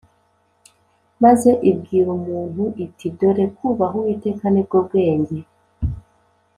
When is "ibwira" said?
1.69-2.09